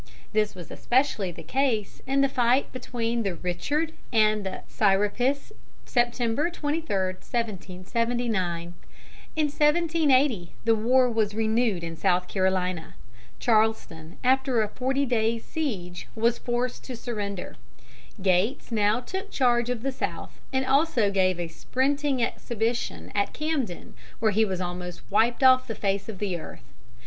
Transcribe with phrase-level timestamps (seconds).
[0.33, 5.51] This was especially the case in the fight between the Richard and the Serapis,
[5.85, 6.87] September 23,
[7.21, 8.73] 1779.
[9.35, 12.95] In 1780 the war was renewed in South Carolina.
[13.37, 17.55] Charleston, after a forty days' siege, was forced to surrender.
[18.23, 23.93] Gates now took charge of the South, and also gave a sprinting exhibition at Camden,
[24.17, 26.63] where he was almost wiped off the face of the earth.